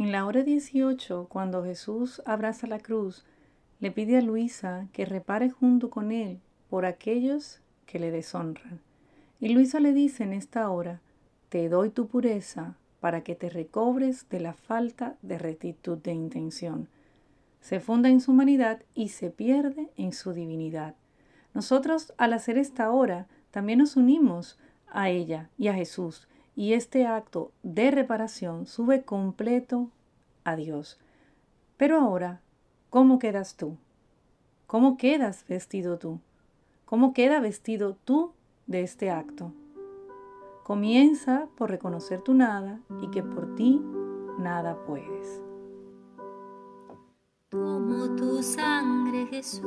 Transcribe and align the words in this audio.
En 0.00 0.12
la 0.12 0.24
hora 0.24 0.42
18, 0.42 1.26
cuando 1.28 1.62
Jesús 1.62 2.22
abraza 2.24 2.66
la 2.66 2.78
cruz, 2.78 3.26
le 3.80 3.90
pide 3.90 4.16
a 4.16 4.22
Luisa 4.22 4.88
que 4.94 5.04
repare 5.04 5.50
junto 5.50 5.90
con 5.90 6.10
él 6.10 6.40
por 6.70 6.86
aquellos 6.86 7.60
que 7.84 7.98
le 7.98 8.10
deshonran. 8.10 8.80
Y 9.40 9.50
Luisa 9.50 9.78
le 9.78 9.92
dice 9.92 10.24
en 10.24 10.32
esta 10.32 10.70
hora, 10.70 11.02
te 11.50 11.68
doy 11.68 11.90
tu 11.90 12.06
pureza 12.06 12.78
para 13.00 13.22
que 13.22 13.34
te 13.34 13.50
recobres 13.50 14.26
de 14.30 14.40
la 14.40 14.54
falta 14.54 15.18
de 15.20 15.36
rectitud 15.36 15.98
de 15.98 16.14
intención. 16.14 16.88
Se 17.60 17.78
funda 17.78 18.08
en 18.08 18.22
su 18.22 18.30
humanidad 18.30 18.80
y 18.94 19.10
se 19.10 19.28
pierde 19.28 19.90
en 19.98 20.14
su 20.14 20.32
divinidad. 20.32 20.94
Nosotros 21.52 22.14
al 22.16 22.32
hacer 22.32 22.56
esta 22.56 22.90
hora 22.90 23.26
también 23.50 23.80
nos 23.80 23.96
unimos 23.96 24.58
a 24.86 25.10
ella 25.10 25.50
y 25.58 25.68
a 25.68 25.74
Jesús 25.74 26.26
y 26.60 26.74
este 26.74 27.06
acto 27.06 27.52
de 27.62 27.90
reparación 27.90 28.66
sube 28.66 29.02
completo 29.02 29.88
a 30.44 30.56
Dios. 30.56 30.98
Pero 31.78 31.98
ahora, 31.98 32.42
¿cómo 32.90 33.18
quedas 33.18 33.56
tú? 33.56 33.78
¿Cómo 34.66 34.98
quedas 34.98 35.46
vestido 35.48 35.96
tú? 35.96 36.20
¿Cómo 36.84 37.14
queda 37.14 37.40
vestido 37.40 37.96
tú 38.04 38.32
de 38.66 38.82
este 38.82 39.08
acto? 39.08 39.54
Comienza 40.62 41.48
por 41.56 41.70
reconocer 41.70 42.20
tu 42.20 42.34
nada 42.34 42.78
y 43.00 43.08
que 43.08 43.22
por 43.22 43.54
ti 43.54 43.80
nada 44.38 44.76
puedes. 44.84 45.40
Tomo 47.48 48.14
tu 48.16 48.42
sangre, 48.42 49.26
Jesús, 49.28 49.62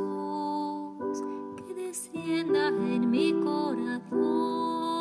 que 1.57 1.73
descienda 1.73 2.67
en 2.67 3.09
mi 3.09 3.33
corazón. 3.41 4.92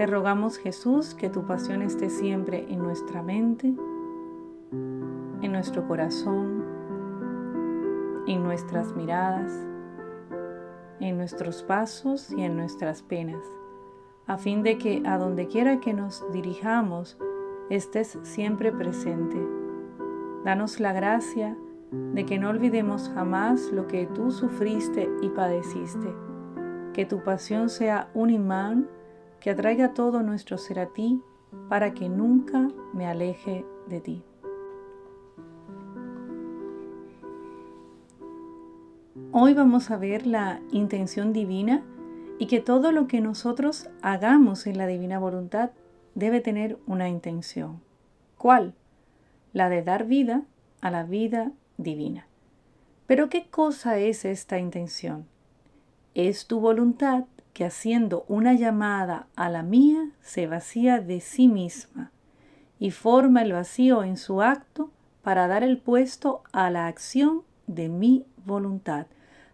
Te 0.00 0.06
rogamos 0.06 0.56
Jesús 0.56 1.14
que 1.14 1.28
tu 1.28 1.44
pasión 1.44 1.82
esté 1.82 2.08
siempre 2.08 2.64
en 2.70 2.78
nuestra 2.78 3.22
mente, 3.22 3.66
en 5.42 5.52
nuestro 5.52 5.86
corazón, 5.86 6.64
en 8.26 8.42
nuestras 8.42 8.96
miradas, 8.96 9.52
en 11.00 11.18
nuestros 11.18 11.62
pasos 11.62 12.32
y 12.32 12.44
en 12.44 12.56
nuestras 12.56 13.02
penas, 13.02 13.44
a 14.26 14.38
fin 14.38 14.62
de 14.62 14.78
que 14.78 15.02
a 15.04 15.18
donde 15.18 15.48
quiera 15.48 15.80
que 15.80 15.92
nos 15.92 16.24
dirijamos 16.32 17.18
estés 17.68 18.18
siempre 18.22 18.72
presente. 18.72 19.36
Danos 20.46 20.80
la 20.80 20.94
gracia 20.94 21.58
de 22.14 22.24
que 22.24 22.38
no 22.38 22.48
olvidemos 22.48 23.10
jamás 23.14 23.70
lo 23.70 23.86
que 23.86 24.06
tú 24.06 24.30
sufriste 24.30 25.10
y 25.20 25.28
padeciste, 25.28 26.08
que 26.94 27.04
tu 27.04 27.22
pasión 27.22 27.68
sea 27.68 28.08
un 28.14 28.30
imán 28.30 28.88
que 29.40 29.50
atraiga 29.50 29.94
todo 29.94 30.22
nuestro 30.22 30.58
ser 30.58 30.78
a 30.78 30.86
ti 30.86 31.20
para 31.68 31.94
que 31.94 32.08
nunca 32.08 32.68
me 32.92 33.06
aleje 33.06 33.64
de 33.88 34.00
ti. 34.00 34.22
Hoy 39.32 39.54
vamos 39.54 39.90
a 39.90 39.96
ver 39.96 40.26
la 40.26 40.60
intención 40.70 41.32
divina 41.32 41.82
y 42.38 42.46
que 42.46 42.60
todo 42.60 42.92
lo 42.92 43.06
que 43.06 43.20
nosotros 43.20 43.88
hagamos 44.02 44.66
en 44.66 44.78
la 44.78 44.86
divina 44.86 45.18
voluntad 45.18 45.70
debe 46.14 46.40
tener 46.40 46.78
una 46.86 47.08
intención. 47.08 47.80
¿Cuál? 48.36 48.74
La 49.52 49.68
de 49.68 49.82
dar 49.82 50.06
vida 50.06 50.42
a 50.80 50.90
la 50.90 51.04
vida 51.04 51.52
divina. 51.76 52.26
Pero 53.06 53.28
¿qué 53.28 53.46
cosa 53.48 53.98
es 53.98 54.24
esta 54.24 54.58
intención? 54.58 55.26
Es 56.14 56.46
tu 56.46 56.60
voluntad 56.60 57.24
que 57.60 57.66
haciendo 57.66 58.24
una 58.26 58.54
llamada 58.54 59.26
a 59.36 59.50
la 59.50 59.62
mía 59.62 60.12
se 60.22 60.46
vacía 60.46 60.98
de 60.98 61.20
sí 61.20 61.46
misma 61.46 62.10
y 62.78 62.90
forma 62.90 63.42
el 63.42 63.52
vacío 63.52 64.02
en 64.02 64.16
su 64.16 64.40
acto 64.40 64.90
para 65.20 65.46
dar 65.46 65.62
el 65.62 65.76
puesto 65.76 66.42
a 66.52 66.70
la 66.70 66.86
acción 66.86 67.42
de 67.66 67.90
mi 67.90 68.24
voluntad. 68.46 69.08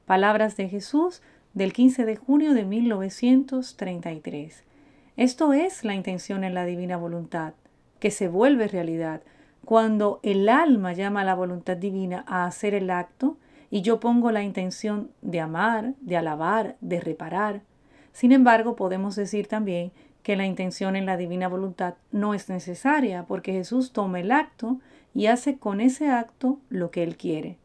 Palabras 0.04 0.56
de 0.56 0.68
Jesús 0.68 1.20
del 1.52 1.72
15 1.72 2.04
de 2.04 2.14
junio 2.14 2.54
de 2.54 2.64
1933. 2.64 4.62
Esto 5.16 5.52
es 5.52 5.82
la 5.82 5.96
intención 5.96 6.44
en 6.44 6.54
la 6.54 6.64
divina 6.64 6.96
voluntad, 6.96 7.54
que 7.98 8.12
se 8.12 8.28
vuelve 8.28 8.68
realidad. 8.68 9.22
Cuando 9.64 10.20
el 10.22 10.48
alma 10.48 10.92
llama 10.92 11.22
a 11.22 11.24
la 11.24 11.34
voluntad 11.34 11.76
divina 11.76 12.24
a 12.28 12.44
hacer 12.44 12.72
el 12.72 12.90
acto, 12.90 13.36
y 13.68 13.82
yo 13.82 13.98
pongo 13.98 14.30
la 14.30 14.44
intención 14.44 15.10
de 15.22 15.40
amar, 15.40 15.94
de 15.98 16.16
alabar, 16.16 16.76
de 16.80 17.00
reparar, 17.00 17.62
sin 18.16 18.32
embargo, 18.32 18.76
podemos 18.76 19.14
decir 19.14 19.46
también 19.46 19.92
que 20.22 20.36
la 20.36 20.46
intención 20.46 20.96
en 20.96 21.04
la 21.04 21.18
divina 21.18 21.48
voluntad 21.48 21.96
no 22.12 22.32
es 22.32 22.48
necesaria 22.48 23.26
porque 23.28 23.52
Jesús 23.52 23.92
toma 23.92 24.20
el 24.20 24.32
acto 24.32 24.80
y 25.12 25.26
hace 25.26 25.58
con 25.58 25.82
ese 25.82 26.08
acto 26.08 26.58
lo 26.70 26.90
que 26.90 27.02
Él 27.02 27.18
quiere, 27.18 27.58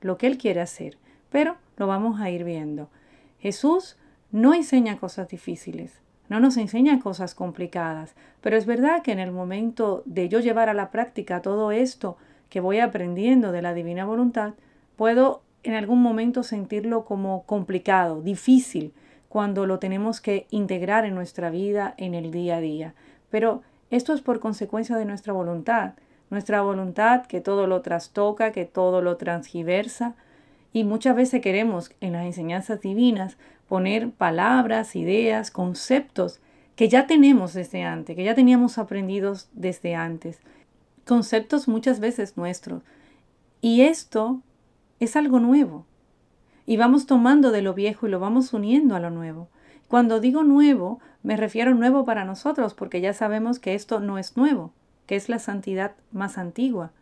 lo 0.00 0.18
que 0.18 0.26
Él 0.26 0.36
quiere 0.36 0.60
hacer. 0.60 0.98
Pero 1.30 1.54
lo 1.76 1.86
vamos 1.86 2.20
a 2.20 2.28
ir 2.28 2.42
viendo. 2.42 2.88
Jesús 3.38 3.96
no 4.32 4.52
enseña 4.52 4.98
cosas 4.98 5.28
difíciles, 5.28 6.00
no 6.28 6.40
nos 6.40 6.56
enseña 6.56 6.98
cosas 6.98 7.36
complicadas, 7.36 8.16
pero 8.40 8.56
es 8.56 8.66
verdad 8.66 9.00
que 9.00 9.12
en 9.12 9.20
el 9.20 9.30
momento 9.30 10.02
de 10.06 10.28
yo 10.28 10.40
llevar 10.40 10.68
a 10.68 10.74
la 10.74 10.90
práctica 10.90 11.40
todo 11.40 11.70
esto 11.70 12.16
que 12.48 12.58
voy 12.58 12.80
aprendiendo 12.80 13.52
de 13.52 13.62
la 13.62 13.74
divina 13.74 14.04
voluntad, 14.04 14.54
puedo 14.96 15.42
en 15.62 15.74
algún 15.74 16.02
momento 16.02 16.42
sentirlo 16.42 17.04
como 17.04 17.44
complicado, 17.44 18.22
difícil, 18.22 18.92
cuando 19.34 19.66
lo 19.66 19.80
tenemos 19.80 20.20
que 20.20 20.46
integrar 20.50 21.04
en 21.04 21.16
nuestra 21.16 21.50
vida 21.50 21.92
en 21.96 22.14
el 22.14 22.30
día 22.30 22.58
a 22.58 22.60
día. 22.60 22.94
Pero 23.30 23.62
esto 23.90 24.14
es 24.14 24.20
por 24.20 24.38
consecuencia 24.38 24.96
de 24.96 25.06
nuestra 25.06 25.32
voluntad, 25.32 25.94
nuestra 26.30 26.62
voluntad 26.62 27.26
que 27.26 27.40
todo 27.40 27.66
lo 27.66 27.80
trastoca, 27.82 28.52
que 28.52 28.64
todo 28.64 29.02
lo 29.02 29.16
transgiversa. 29.16 30.14
Y 30.72 30.84
muchas 30.84 31.16
veces 31.16 31.42
queremos 31.42 31.90
en 32.00 32.12
las 32.12 32.26
enseñanzas 32.26 32.80
divinas 32.80 33.36
poner 33.68 34.12
palabras, 34.12 34.94
ideas, 34.94 35.50
conceptos 35.50 36.38
que 36.76 36.88
ya 36.88 37.08
tenemos 37.08 37.54
desde 37.54 37.82
antes, 37.82 38.14
que 38.14 38.22
ya 38.22 38.36
teníamos 38.36 38.78
aprendidos 38.78 39.48
desde 39.52 39.96
antes. 39.96 40.38
Conceptos 41.08 41.66
muchas 41.66 41.98
veces 41.98 42.36
nuestros. 42.36 42.84
Y 43.60 43.80
esto 43.80 44.42
es 45.00 45.16
algo 45.16 45.40
nuevo 45.40 45.86
y 46.66 46.76
vamos 46.76 47.06
tomando 47.06 47.50
de 47.50 47.62
lo 47.62 47.74
viejo 47.74 48.06
y 48.06 48.10
lo 48.10 48.20
vamos 48.20 48.52
uniendo 48.52 48.96
a 48.96 49.00
lo 49.00 49.10
nuevo. 49.10 49.48
Cuando 49.88 50.20
digo 50.20 50.42
nuevo, 50.42 51.00
me 51.22 51.36
refiero 51.36 51.74
nuevo 51.74 52.04
para 52.04 52.24
nosotros, 52.24 52.74
porque 52.74 53.00
ya 53.00 53.12
sabemos 53.12 53.58
que 53.58 53.74
esto 53.74 54.00
no 54.00 54.18
es 54.18 54.36
nuevo, 54.36 54.72
que 55.06 55.16
es 55.16 55.28
la 55.28 55.38
santidad 55.38 55.92
más 56.12 56.38
antigua. 56.38 56.92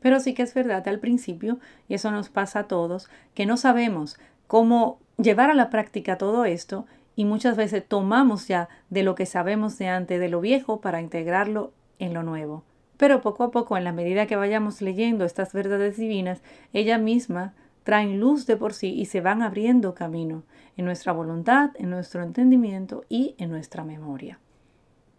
Pero 0.00 0.20
sí 0.20 0.34
que 0.34 0.42
es 0.42 0.54
verdad 0.54 0.86
al 0.88 0.98
principio, 0.98 1.58
y 1.88 1.94
eso 1.94 2.10
nos 2.10 2.28
pasa 2.28 2.60
a 2.60 2.68
todos, 2.68 3.08
que 3.34 3.46
no 3.46 3.56
sabemos 3.56 4.18
cómo 4.46 4.98
llevar 5.18 5.50
a 5.50 5.54
la 5.54 5.70
práctica 5.70 6.18
todo 6.18 6.44
esto 6.44 6.86
y 7.16 7.24
muchas 7.24 7.56
veces 7.56 7.86
tomamos 7.86 8.48
ya 8.48 8.68
de 8.90 9.02
lo 9.02 9.14
que 9.14 9.26
sabemos 9.26 9.78
de 9.78 9.88
antes 9.88 10.20
de 10.20 10.28
lo 10.28 10.40
viejo 10.40 10.80
para 10.80 11.00
integrarlo 11.00 11.72
en 11.98 12.12
lo 12.12 12.22
nuevo. 12.22 12.64
Pero 12.96 13.20
poco 13.20 13.44
a 13.44 13.50
poco, 13.50 13.76
en 13.76 13.84
la 13.84 13.92
medida 13.92 14.26
que 14.26 14.36
vayamos 14.36 14.80
leyendo 14.80 15.24
estas 15.24 15.52
verdades 15.52 15.96
divinas, 15.96 16.42
ella 16.72 16.98
misma 16.98 17.54
traen 17.84 18.18
luz 18.18 18.46
de 18.46 18.56
por 18.56 18.72
sí 18.72 18.88
y 18.88 19.06
se 19.06 19.20
van 19.20 19.42
abriendo 19.42 19.94
camino 19.94 20.42
en 20.76 20.84
nuestra 20.86 21.12
voluntad, 21.12 21.70
en 21.76 21.90
nuestro 21.90 22.22
entendimiento 22.22 23.04
y 23.08 23.34
en 23.38 23.50
nuestra 23.50 23.84
memoria. 23.84 24.40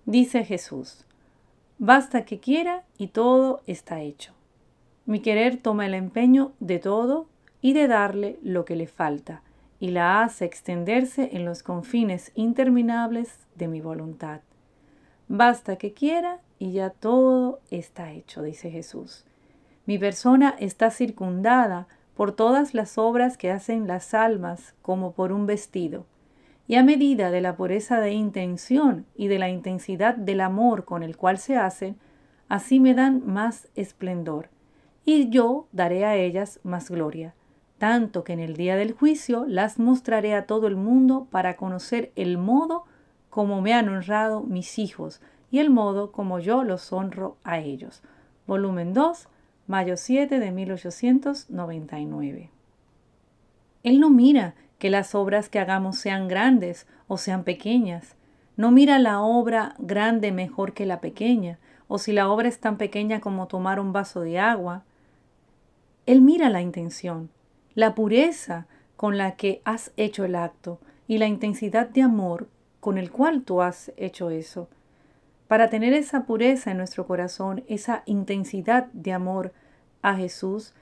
Dice 0.06 0.44
Jesús, 0.44 1.06
basta 1.79 2.25
que 2.25 2.39
quiera 2.39 2.83
y 2.97 3.07
todo 3.07 3.62
está 3.65 4.01
hecho. 4.01 4.33
Mi 5.06 5.21
querer 5.21 5.57
toma 5.57 5.85
el 5.85 5.94
empeño 5.94 6.51
de 6.59 6.79
todo 6.79 7.27
y 7.62 7.73
de 7.73 7.88
darle 7.88 8.38
lo 8.44 8.65
que 8.65 8.75
le 8.75 8.88
falta 8.88 9.41
y 9.79 9.89
la 9.89 10.23
hace 10.23 10.45
extenderse 10.45 11.29
en 11.33 11.45
los 11.45 11.63
confines 11.63 12.31
interminables 12.35 13.39
de 13.56 13.67
mi 13.67 13.81
voluntad. 13.81 14.41
Basta 15.27 15.75
que 15.75 15.94
quiera 15.94 16.39
y 16.59 16.71
ya 16.71 16.89
todo 16.89 17.59
está 17.71 18.12
hecho, 18.12 18.41
dice 18.41 18.71
Jesús. 18.71 19.25
Mi 19.85 20.00
persona 20.00 20.56
está 20.59 20.89
circundada 20.89 21.88
por 22.15 22.31
todas 22.31 22.73
las 22.73 22.97
obras 22.97 23.38
que 23.38 23.51
hacen 23.51 23.88
las 23.88 24.13
almas 24.13 24.73
como 24.81 25.12
por 25.12 25.31
un 25.31 25.45
vestido, 25.45 26.06
y 26.67 26.75
a 26.75 26.83
medida 26.83 27.29
de 27.29 27.41
la 27.41 27.56
pureza 27.56 28.00
de 28.00 28.13
intención 28.13 29.06
y 29.15 29.27
de 29.27 29.38
la 29.38 29.50
intensidad 29.50 30.15
del 30.15 30.41
amor 30.41 30.85
con 30.85 31.03
el 31.03 31.17
cual 31.17 31.38
se 31.38 31.57
hacen, 31.57 31.97
así 32.47 32.79
me 32.79 32.94
dan 32.94 33.21
más 33.25 33.67
esplendor, 33.75 34.50
y 35.03 35.29
yo 35.29 35.67
daré 35.71 36.06
a 36.06 36.15
ellas 36.15 36.59
más 36.63 36.89
gloria, 36.89 37.35
tanto 37.77 38.23
que 38.23 38.33
en 38.33 38.39
el 38.39 38.56
día 38.56 38.75
del 38.75 38.94
juicio 38.94 39.45
las 39.47 39.77
mostraré 39.77 40.33
a 40.33 40.45
todo 40.45 40.67
el 40.67 40.75
mundo 40.75 41.27
para 41.29 41.56
conocer 41.56 42.12
el 42.15 42.38
modo 42.38 42.85
como 43.29 43.62
me 43.62 43.73
han 43.73 43.89
honrado 43.89 44.41
mis 44.41 44.79
hijos 44.79 45.21
y 45.51 45.59
el 45.59 45.69
modo 45.69 46.12
como 46.12 46.39
yo 46.39 46.63
los 46.63 46.91
honro 46.94 47.38
a 47.44 47.59
ellos. 47.59 48.01
Volumen 48.47 48.94
2, 48.94 49.27
mayo 49.67 49.97
7 49.97 50.39
de 50.39 50.51
1899. 50.51 52.50
Él 53.83 54.00
no 54.00 54.09
mira 54.09 54.56
que 54.79 54.89
las 54.89 55.15
obras 55.15 55.50
que 55.50 55.59
hagamos 55.59 55.97
sean 55.97 56.27
grandes 56.27 56.88
o 57.07 57.17
sean 57.17 57.44
pequeñas. 57.44 58.15
No 58.57 58.71
mira 58.71 59.00
la 59.00 59.21
obra 59.21 59.75
grande 59.79 60.31
mejor 60.31 60.73
que 60.73 60.85
la 60.85 61.01
pequeña, 61.01 61.59
o 61.88 61.97
si 61.97 62.13
la 62.13 62.29
obra 62.29 62.47
es 62.47 62.59
tan 62.59 62.77
pequeña 62.77 63.19
como 63.19 63.47
tomar 63.47 63.79
un 63.79 63.94
vaso 63.94 64.21
de 64.21 64.39
agua. 64.39 64.83
Él 66.06 66.21
mira 66.21 66.50
la 66.50 66.62
intención, 66.62 67.29
la 67.73 67.95
pureza 67.95 68.67
con 68.95 69.17
la 69.17 69.35
que 69.35 69.62
has 69.65 69.91
hecho 69.97 70.23
el 70.25 70.35
acto 70.35 70.79
y 71.07 71.17
la 71.17 71.27
intensidad 71.27 71.89
de 71.89 72.01
amor 72.01 72.47
con 72.79 72.97
el 72.97 73.12
cual 73.12 73.41
tú 73.44 73.62
has 73.62 73.91
hecho 73.97 74.29
eso. 74.29 74.67
Para 75.47 75.69
tener 75.69 75.94
esa 75.94 76.25
pureza 76.25 76.71
en 76.71 76.77
nuestro 76.77 77.06
corazón, 77.06 77.63
esa 77.68 78.03
intensidad 78.06 78.88
de 78.94 79.13
amor 79.13 79.53
a 80.01 80.15
Jesús, 80.15 80.74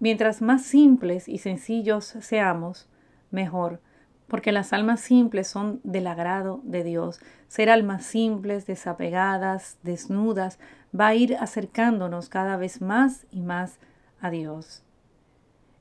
mientras 0.00 0.42
más 0.42 0.62
simples 0.62 1.28
y 1.28 1.38
sencillos 1.38 2.04
seamos, 2.20 2.88
mejor, 3.30 3.80
porque 4.26 4.52
las 4.52 4.72
almas 4.72 5.00
simples 5.00 5.48
son 5.48 5.80
del 5.84 6.06
agrado 6.06 6.60
de 6.64 6.84
Dios. 6.84 7.20
Ser 7.48 7.70
almas 7.70 8.04
simples, 8.04 8.66
desapegadas, 8.66 9.78
desnudas, 9.82 10.58
va 10.98 11.08
a 11.08 11.14
ir 11.14 11.36
acercándonos 11.36 12.28
cada 12.28 12.56
vez 12.56 12.82
más 12.82 13.26
y 13.30 13.40
más 13.40 13.78
a 14.20 14.30
Dios. 14.30 14.82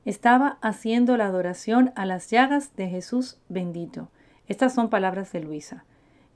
Estaba 0.06 0.58
haciendo 0.62 1.18
la 1.18 1.26
adoración 1.26 1.92
a 1.96 2.06
las 2.06 2.30
llagas 2.30 2.76
de 2.76 2.88
Jesús 2.88 3.40
bendito. 3.50 4.10
Estas 4.48 4.74
son 4.74 4.90
palabras 4.90 5.34
de 5.34 5.42
Luisa. 5.42 5.84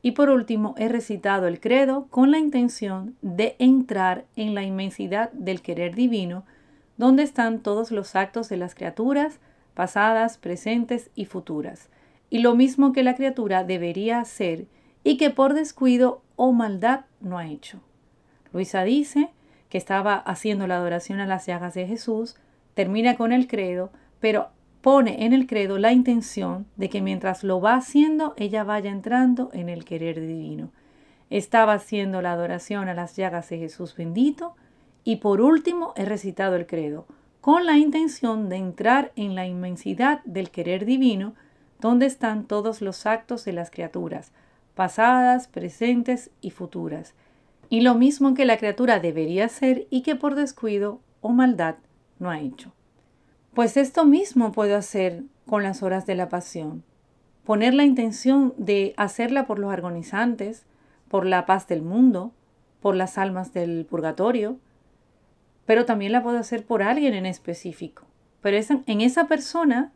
Y 0.01 0.11
por 0.11 0.29
último, 0.29 0.73
he 0.77 0.87
recitado 0.87 1.47
el 1.47 1.59
credo 1.59 2.07
con 2.09 2.31
la 2.31 2.39
intención 2.39 3.15
de 3.21 3.55
entrar 3.59 4.25
en 4.35 4.55
la 4.55 4.63
inmensidad 4.63 5.31
del 5.31 5.61
querer 5.61 5.95
divino, 5.95 6.43
donde 6.97 7.23
están 7.23 7.59
todos 7.59 7.91
los 7.91 8.15
actos 8.15 8.49
de 8.49 8.57
las 8.57 8.75
criaturas, 8.75 9.39
pasadas, 9.73 10.37
presentes 10.37 11.09
y 11.15 11.25
futuras, 11.25 11.89
y 12.29 12.39
lo 12.39 12.55
mismo 12.55 12.93
que 12.93 13.03
la 13.03 13.15
criatura 13.15 13.63
debería 13.63 14.19
hacer 14.19 14.65
y 15.03 15.17
que 15.17 15.29
por 15.29 15.53
descuido 15.53 16.21
o 16.35 16.51
maldad 16.51 17.01
no 17.19 17.37
ha 17.37 17.47
hecho. 17.47 17.79
Luisa 18.53 18.83
dice 18.83 19.29
que 19.69 19.77
estaba 19.77 20.15
haciendo 20.15 20.67
la 20.67 20.77
adoración 20.77 21.19
a 21.19 21.25
las 21.25 21.45
llagas 21.45 21.73
de 21.73 21.87
Jesús, 21.87 22.35
termina 22.73 23.15
con 23.15 23.31
el 23.31 23.47
credo, 23.47 23.91
pero 24.19 24.49
pone 24.81 25.25
en 25.25 25.33
el 25.33 25.47
credo 25.47 25.77
la 25.77 25.93
intención 25.93 26.65
de 26.75 26.89
que 26.89 27.01
mientras 27.01 27.43
lo 27.43 27.61
va 27.61 27.75
haciendo, 27.75 28.33
ella 28.37 28.63
vaya 28.63 28.89
entrando 28.89 29.49
en 29.53 29.69
el 29.69 29.85
querer 29.85 30.19
divino. 30.19 30.71
Estaba 31.29 31.73
haciendo 31.73 32.21
la 32.21 32.33
adoración 32.33 32.89
a 32.89 32.93
las 32.93 33.15
llagas 33.15 33.49
de 33.49 33.59
Jesús 33.59 33.95
bendito 33.95 34.55
y 35.03 35.17
por 35.17 35.41
último 35.41 35.93
he 35.95 36.05
recitado 36.05 36.55
el 36.55 36.65
credo 36.65 37.05
con 37.41 37.65
la 37.65 37.77
intención 37.77 38.49
de 38.49 38.57
entrar 38.57 39.11
en 39.15 39.33
la 39.33 39.47
inmensidad 39.47 40.23
del 40.25 40.51
querer 40.51 40.85
divino, 40.85 41.33
donde 41.79 42.05
están 42.05 42.45
todos 42.45 42.81
los 42.81 43.07
actos 43.07 43.45
de 43.45 43.53
las 43.53 43.71
criaturas, 43.71 44.31
pasadas, 44.75 45.47
presentes 45.47 46.29
y 46.41 46.51
futuras, 46.51 47.15
y 47.69 47.81
lo 47.81 47.95
mismo 47.95 48.35
que 48.35 48.45
la 48.45 48.57
criatura 48.57 48.99
debería 48.99 49.49
ser 49.49 49.87
y 49.89 50.03
que 50.03 50.15
por 50.15 50.35
descuido 50.35 50.99
o 51.21 51.29
maldad 51.29 51.75
no 52.19 52.29
ha 52.29 52.39
hecho. 52.39 52.73
Pues 53.53 53.75
esto 53.75 54.05
mismo 54.05 54.53
puedo 54.53 54.77
hacer 54.77 55.23
con 55.45 55.63
las 55.63 55.83
horas 55.83 56.05
de 56.05 56.15
la 56.15 56.29
pasión, 56.29 56.85
poner 57.43 57.73
la 57.73 57.83
intención 57.83 58.53
de 58.57 58.93
hacerla 58.95 59.45
por 59.45 59.59
los 59.59 59.73
agonizantes, 59.73 60.65
por 61.09 61.25
la 61.25 61.45
paz 61.45 61.67
del 61.67 61.81
mundo, 61.81 62.31
por 62.79 62.95
las 62.95 63.17
almas 63.17 63.51
del 63.51 63.85
purgatorio, 63.85 64.57
pero 65.65 65.83
también 65.83 66.13
la 66.13 66.23
puedo 66.23 66.37
hacer 66.37 66.65
por 66.65 66.81
alguien 66.81 67.13
en 67.13 67.25
específico. 67.25 68.05
Pero 68.39 68.57
en 68.85 69.01
esa 69.01 69.27
persona 69.27 69.91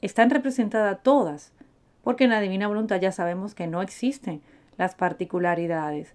están 0.00 0.30
representadas 0.30 1.02
todas, 1.02 1.52
porque 2.02 2.24
en 2.24 2.30
la 2.30 2.40
divina 2.40 2.66
voluntad 2.66 2.98
ya 2.98 3.12
sabemos 3.12 3.54
que 3.54 3.66
no 3.66 3.82
existen 3.82 4.40
las 4.78 4.94
particularidades. 4.94 6.14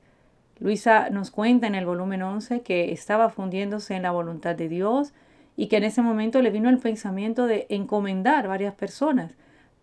Luisa 0.58 1.12
nos 1.12 1.30
cuenta 1.30 1.68
en 1.68 1.76
el 1.76 1.86
volumen 1.86 2.24
11 2.24 2.62
que 2.62 2.92
estaba 2.92 3.30
fundiéndose 3.30 3.94
en 3.94 4.02
la 4.02 4.12
voluntad 4.12 4.56
de 4.56 4.68
Dios 4.68 5.14
y 5.56 5.68
que 5.68 5.78
en 5.78 5.84
ese 5.84 6.02
momento 6.02 6.42
le 6.42 6.50
vino 6.50 6.70
el 6.70 6.80
pensamiento 6.80 7.46
de 7.46 7.66
encomendar 7.70 8.48
varias 8.48 8.74
personas, 8.74 9.34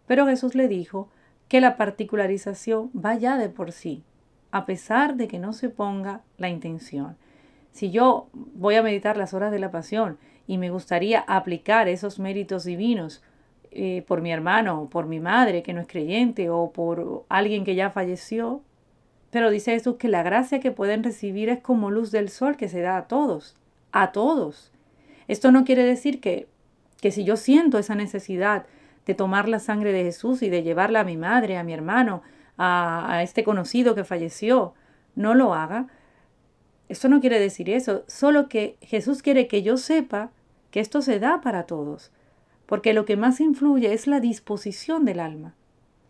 pero 0.07 0.27
Jesús 0.27 0.55
le 0.55 0.69
dijo 0.69 1.09
que 1.49 1.61
la 1.61 1.77
particularización 1.77 2.91
va 2.93 3.15
ya 3.15 3.37
de 3.37 3.49
por 3.49 3.73
sí, 3.73 4.03
a 4.51 4.67
pesar 4.67 5.17
de 5.17 5.29
que 5.29 5.39
no 5.39 5.53
se 5.53 5.69
ponga 5.69 6.23
la 6.39 6.49
intención. 6.49 7.17
Si 7.73 7.91
yo 7.91 8.29
voy 8.33 8.75
a 8.75 8.83
meditar 8.83 9.17
las 9.17 9.35
horas 9.35 9.53
de 9.53 9.59
la 9.59 9.71
pasión 9.71 10.19
y 10.47 10.59
me 10.59 10.71
gustaría 10.71 11.21
aplicar 11.21 11.89
esos 11.89 12.19
méritos 12.19 12.65
divinos 12.65 13.23
eh, 13.71 14.03
por 14.09 14.21
mi 14.21 14.33
hermano, 14.33 14.89
por 14.91 15.07
mi 15.07 15.21
madre 15.21 15.63
que 15.63 15.73
no 15.73 15.81
es 15.81 15.87
creyente 15.87 16.51
o 16.51 16.73
por 16.73 17.25
alguien 17.29 17.65
que 17.65 17.77
ya 17.77 17.91
falleció, 17.91 18.63
pero 19.31 19.51
dice 19.51 19.73
Jesús 19.73 19.97
que 19.97 20.09
la 20.09 20.25
gracia 20.25 20.59
que 20.59 20.73
pueden 20.73 21.05
recibir 21.05 21.49
es 21.49 21.61
como 21.61 21.91
luz 21.91 22.11
del 22.11 22.29
sol 22.29 22.57
que 22.57 22.69
se 22.69 22.81
da 22.81 22.97
a 22.97 23.07
todos, 23.07 23.57
a 23.93 24.11
todos. 24.11 24.73
Esto 25.31 25.53
no 25.53 25.65
quiere 25.65 25.85
decir 25.85 26.21
que, 26.21 26.49
que 27.01 27.13
si 27.13 27.23
yo 27.23 27.37
siento 27.37 27.79
esa 27.79 27.95
necesidad 27.95 28.67
de 29.07 29.15
tomar 29.15 29.49
la 29.49 29.61
sangre 29.61 29.93
de 29.93 30.03
Jesús 30.03 30.43
y 30.43 30.51
de 30.51 30.65
llevarla 30.65 31.01
a 31.01 31.05
mi 31.05 31.17
madre, 31.17 31.57
a 31.57 31.63
mi 31.63 31.73
hermano, 31.73 32.23
a, 32.57 33.07
a 33.13 33.23
este 33.23 33.45
conocido 33.45 33.95
que 33.95 34.03
falleció, 34.03 34.75
no 35.15 35.35
lo 35.35 35.55
haga, 35.55 35.87
esto 36.89 37.09
no 37.09 37.21
quiere 37.21 37.39
decir 37.39 37.71
eso, 37.71 38.03
solo 38.09 38.49
que 38.49 38.77
Jesús 38.81 39.23
quiere 39.23 39.47
que 39.47 39.63
yo 39.63 39.77
sepa 39.77 40.33
que 40.73 40.81
esto 40.81 41.01
se 41.01 41.21
da 41.21 41.41
para 41.41 41.63
todos, 41.63 42.11
porque 42.67 42.93
lo 42.93 43.05
que 43.05 43.17
más 43.17 43.39
influye 43.39 43.93
es 43.93 44.09
la 44.09 44.19
disposición 44.19 45.05
del 45.05 45.21
alma, 45.21 45.55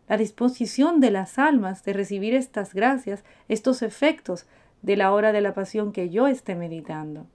la 0.08 0.17
disposición 0.17 0.99
de 0.99 1.11
las 1.11 1.38
almas 1.38 1.84
de 1.84 1.93
recibir 1.93 2.34
estas 2.34 2.72
gracias, 2.72 3.22
estos 3.48 3.82
efectos 3.82 4.46
de 4.81 4.96
la 4.96 5.12
hora 5.12 5.32
de 5.32 5.43
la 5.43 5.53
pasión 5.53 5.93
que 5.93 6.08
yo 6.08 6.27
esté 6.27 6.55
meditando. 6.55 7.27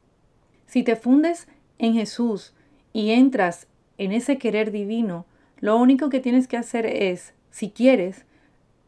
Si 0.66 0.82
te 0.82 0.96
fundes 0.96 1.48
en 1.80 1.94
Jesús 1.94 2.54
y 2.94 3.12
entras 3.12 3.68
en 3.98 4.12
ese 4.12 4.38
querer 4.38 4.72
divino, 4.72 5.26
lo 5.60 5.78
único 5.78 6.10
que 6.10 6.20
tienes 6.20 6.48
que 6.48 6.58
hacer 6.58 6.86
es, 6.86 7.34
si 7.50 7.70
quieres, 7.70 8.26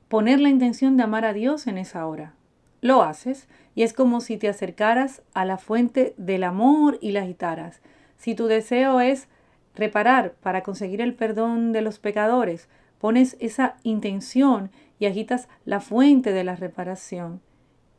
poner 0.08 0.39
la 0.39 0.50
intención 0.50 0.98
de 0.98 1.03
amar 1.03 1.25
a 1.25 1.34
Dios 1.34 1.67
en 1.67 1.77
esa 1.77 2.06
hora. 2.06 2.34
Lo 2.82 3.01
haces 3.01 3.48
y 3.75 3.84
es 3.84 3.94
como 3.94 4.22
si 4.22 4.38
te 4.38 4.48
acercaras 4.48 5.22
a 5.34 5.46
la 5.46 5.58
fuente 5.58 6.13
del 6.17 6.44
amor 6.44 6.98
y 7.01 7.12
la 7.12 7.22
agitaras. 7.22 7.82
Si 8.17 8.36
tu 8.36 8.48
deseo 8.48 9.00
es 9.00 9.27
reparar 9.75 10.34
para 10.41 10.63
conseguir 10.63 11.01
el 11.01 11.13
perdón 11.13 11.72
de 11.72 11.82
los 11.82 12.00
pecadores, 12.00 12.67
pones 13.00 13.38
esa 13.39 13.77
intención 13.84 14.72
y 15.00 15.06
agitas 15.06 15.48
la 15.65 15.79
fuente 15.79 16.32
de 16.32 16.44
la 16.44 16.56
reparación. 16.56 17.41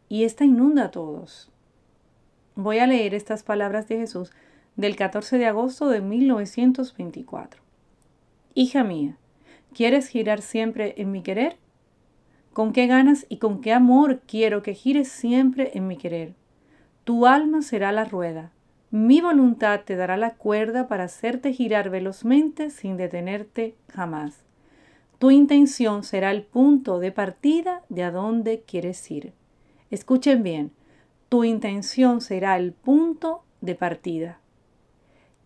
Y 0.08 0.24
esta 0.24 0.44
inunda 0.44 0.86
a 0.86 0.90
todos. 0.90 1.50
Voy 2.54 2.78
a 2.78 2.86
leer 2.86 3.14
estas 3.14 3.42
palabras 3.42 3.88
de 3.88 3.98
Jesús 3.98 4.32
del 4.78 4.96
14 4.96 5.36
de 5.36 5.44
agosto 5.44 5.90
de 5.90 6.00
1924. 6.00 7.60
Hija 8.54 8.82
mía, 8.82 9.18
¿quieres 9.74 10.08
girar 10.08 10.40
siempre 10.40 10.94
en 10.96 11.10
mi 11.10 11.22
querer? 11.22 11.58
con 12.58 12.72
qué 12.72 12.88
ganas 12.88 13.24
y 13.28 13.36
con 13.36 13.60
qué 13.60 13.72
amor 13.72 14.20
quiero 14.26 14.64
que 14.64 14.74
gires 14.74 15.06
siempre 15.06 15.70
en 15.74 15.86
mi 15.86 15.96
querer. 15.96 16.34
Tu 17.04 17.24
alma 17.24 17.62
será 17.62 17.92
la 17.92 18.04
rueda, 18.04 18.50
mi 18.90 19.20
voluntad 19.20 19.82
te 19.84 19.94
dará 19.94 20.16
la 20.16 20.34
cuerda 20.34 20.88
para 20.88 21.04
hacerte 21.04 21.52
girar 21.52 21.88
velozmente 21.88 22.70
sin 22.70 22.96
detenerte 22.96 23.76
jamás. 23.94 24.42
Tu 25.20 25.30
intención 25.30 26.02
será 26.02 26.32
el 26.32 26.42
punto 26.42 26.98
de 26.98 27.12
partida 27.12 27.82
de 27.90 28.02
a 28.02 28.10
dónde 28.10 28.64
quieres 28.66 29.08
ir. 29.08 29.34
Escuchen 29.92 30.42
bien, 30.42 30.72
tu 31.28 31.44
intención 31.44 32.20
será 32.20 32.56
el 32.56 32.72
punto 32.72 33.44
de 33.60 33.76
partida. 33.76 34.40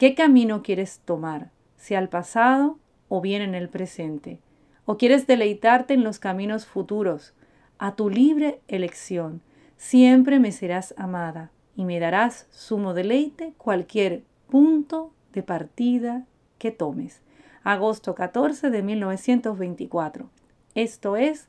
¿Qué 0.02 0.16
camino 0.16 0.64
quieres 0.64 0.98
tomar? 1.04 1.52
¿Si 1.76 1.94
al 1.94 2.08
pasado 2.08 2.76
o 3.08 3.20
bien 3.20 3.40
en 3.40 3.54
el 3.54 3.68
presente? 3.68 4.40
o 4.84 4.98
quieres 4.98 5.28
deleitarte 5.28 5.94
en 5.94 6.02
los 6.02 6.18
caminos 6.18 6.66
futuros, 6.66 7.34
a 7.78 7.94
tu 7.94 8.10
libre 8.10 8.60
elección. 8.66 9.42
Siempre 9.76 10.40
me 10.40 10.50
serás 10.50 10.92
amada 10.98 11.52
y 11.76 11.84
me 11.84 12.00
darás 12.00 12.48
sumo 12.50 12.94
deleite 12.94 13.54
cualquier 13.56 14.24
punto 14.50 15.12
de 15.32 15.44
partida 15.44 16.26
que 16.58 16.72
tomes. 16.72 17.22
agosto 17.62 18.16
14 18.16 18.70
de 18.70 18.82
1924. 18.82 20.28
Esto 20.74 21.16
es 21.16 21.46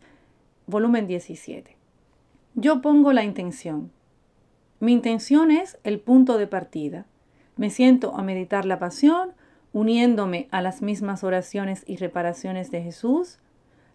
volumen 0.67 1.07
17. 1.07 1.75
Yo 2.53 2.83
pongo 2.83 3.13
la 3.13 3.23
intención. 3.23 3.89
Mi 4.79 4.93
intención 4.93 5.49
es 5.49 5.79
el 5.83 5.99
punto 5.99 6.37
de 6.37 6.45
partida. 6.45 7.07
Me 7.55 7.69
siento 7.69 8.15
a 8.15 8.23
meditar 8.23 8.65
la 8.65 8.79
pasión, 8.79 9.31
uniéndome 9.73 10.47
a 10.51 10.61
las 10.61 10.81
mismas 10.81 11.23
oraciones 11.23 11.83
y 11.87 11.97
reparaciones 11.97 12.71
de 12.71 12.81
Jesús, 12.81 13.39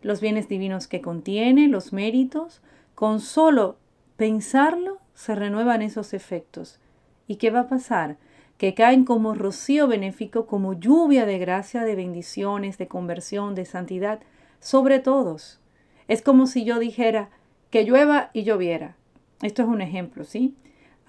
los 0.03 0.21
bienes 0.21 0.49
divinos 0.49 0.87
que 0.87 1.01
contiene, 1.01 1.69
los 1.69 1.93
méritos. 1.93 2.63
Con 2.95 3.21
solo 3.21 3.77
pensarlo 4.17 4.99
se 5.15 5.35
renuevan 5.35 5.83
esos 5.83 6.15
efectos. 6.15 6.79
¿Y 7.27 7.37
qué 7.37 7.51
va 7.51 7.61
a 7.61 7.69
pasar? 7.69 8.17
Que 8.59 8.75
caen 8.75 9.05
como 9.05 9.35
rocío 9.35 9.87
benéfico, 9.87 10.47
como 10.47 10.75
lluvia 10.75 11.27
de 11.27 11.39
gracia, 11.39 11.83
de 11.83 11.95
bendiciones, 11.95 12.79
de 12.79 12.89
conversión, 12.89 13.55
de 13.55 13.65
santidad, 13.65 14.21
sobre 14.61 14.99
todos. 14.99 15.61
Es 16.09 16.23
como 16.23 16.47
si 16.47 16.65
yo 16.65 16.79
dijera, 16.79 17.31
que 17.71 17.85
llueva 17.85 18.31
y 18.33 18.45
lloviera. 18.45 18.97
Esto 19.43 19.63
es 19.63 19.69
un 19.69 19.81
ejemplo, 19.81 20.25
¿sí? 20.25 20.55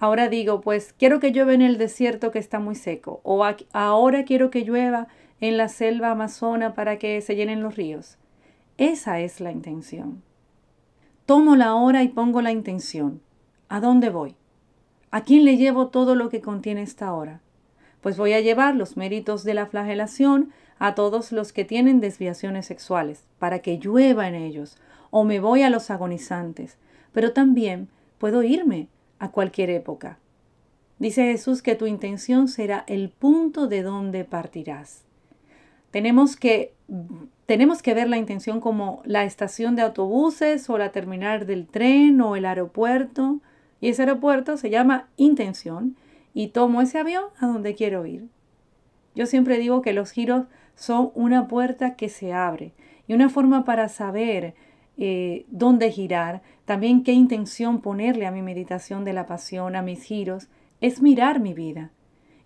Ahora 0.00 0.30
digo, 0.30 0.62
pues 0.62 0.94
quiero 0.94 1.20
que 1.20 1.30
llueva 1.30 1.52
en 1.52 1.60
el 1.60 1.76
desierto 1.76 2.30
que 2.30 2.38
está 2.38 2.58
muy 2.58 2.74
seco, 2.74 3.20
o 3.22 3.44
ahora 3.74 4.24
quiero 4.24 4.48
que 4.48 4.64
llueva 4.64 5.08
en 5.42 5.58
la 5.58 5.68
selva 5.68 6.10
amazona 6.10 6.74
para 6.74 6.98
que 6.98 7.20
se 7.20 7.36
llenen 7.36 7.62
los 7.62 7.76
ríos. 7.76 8.16
Esa 8.78 9.20
es 9.20 9.40
la 9.40 9.52
intención. 9.52 10.22
Tomo 11.26 11.54
la 11.54 11.74
hora 11.74 12.02
y 12.02 12.08
pongo 12.08 12.40
la 12.40 12.50
intención. 12.50 13.20
¿A 13.68 13.80
dónde 13.80 14.08
voy? 14.08 14.36
¿A 15.10 15.20
quién 15.20 15.44
le 15.44 15.58
llevo 15.58 15.88
todo 15.88 16.14
lo 16.14 16.30
que 16.30 16.40
contiene 16.40 16.80
esta 16.80 17.12
hora? 17.12 17.42
Pues 18.00 18.16
voy 18.16 18.32
a 18.32 18.40
llevar 18.40 18.76
los 18.76 18.96
méritos 18.96 19.44
de 19.44 19.52
la 19.52 19.66
flagelación 19.66 20.50
a 20.78 20.94
todos 20.94 21.30
los 21.30 21.52
que 21.52 21.66
tienen 21.66 22.00
desviaciones 22.00 22.64
sexuales, 22.64 23.26
para 23.38 23.58
que 23.58 23.76
llueva 23.76 24.28
en 24.28 24.34
ellos, 24.34 24.78
o 25.10 25.24
me 25.24 25.40
voy 25.40 25.62
a 25.62 25.68
los 25.68 25.90
agonizantes, 25.90 26.78
pero 27.12 27.34
también 27.34 27.88
puedo 28.18 28.42
irme 28.42 28.88
a 29.20 29.30
cualquier 29.30 29.70
época. 29.70 30.18
Dice 30.98 31.22
Jesús 31.24 31.62
que 31.62 31.76
tu 31.76 31.86
intención 31.86 32.48
será 32.48 32.84
el 32.88 33.10
punto 33.10 33.68
de 33.68 33.82
donde 33.82 34.24
partirás. 34.24 35.04
Tenemos 35.92 36.36
que, 36.36 36.74
tenemos 37.46 37.82
que 37.82 37.94
ver 37.94 38.08
la 38.08 38.16
intención 38.16 38.60
como 38.60 39.02
la 39.04 39.24
estación 39.24 39.76
de 39.76 39.82
autobuses 39.82 40.68
o 40.68 40.78
la 40.78 40.90
terminal 40.90 41.46
del 41.46 41.66
tren 41.66 42.20
o 42.20 42.36
el 42.36 42.44
aeropuerto. 42.44 43.40
Y 43.80 43.88
ese 43.88 44.02
aeropuerto 44.02 44.56
se 44.56 44.70
llama 44.70 45.08
intención 45.16 45.96
y 46.34 46.48
tomo 46.48 46.82
ese 46.82 46.98
avión 46.98 47.24
a 47.38 47.46
donde 47.46 47.74
quiero 47.74 48.04
ir. 48.06 48.28
Yo 49.14 49.26
siempre 49.26 49.58
digo 49.58 49.82
que 49.82 49.92
los 49.92 50.10
giros 50.10 50.46
son 50.76 51.10
una 51.14 51.48
puerta 51.48 51.94
que 51.94 52.08
se 52.08 52.32
abre 52.32 52.72
y 53.06 53.14
una 53.14 53.28
forma 53.28 53.64
para 53.64 53.88
saber 53.88 54.54
eh, 55.02 55.46
dónde 55.48 55.90
girar, 55.90 56.42
también 56.66 57.02
qué 57.02 57.12
intención 57.12 57.80
ponerle 57.80 58.26
a 58.26 58.30
mi 58.30 58.42
meditación 58.42 59.02
de 59.02 59.14
la 59.14 59.24
pasión, 59.24 59.74
a 59.74 59.80
mis 59.80 60.02
giros, 60.02 60.48
es 60.82 61.00
mirar 61.00 61.40
mi 61.40 61.54
vida 61.54 61.90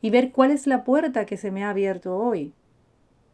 y 0.01 0.11
ver 0.11 0.31
cuál 0.31 0.53
es 0.53 0.69
la 0.69 0.85
puerta 0.85 1.27
que 1.27 1.37
se 1.37 1.51
me 1.51 1.65
ha 1.65 1.71
abierto 1.71 2.17
hoy. 2.17 2.53